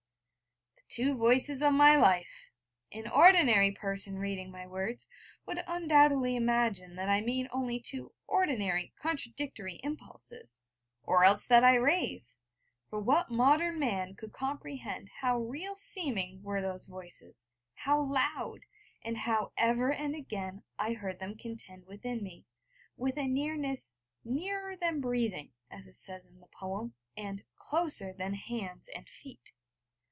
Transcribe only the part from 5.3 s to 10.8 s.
would undoubtedly imagine that I mean only two ordinary contradictory impulses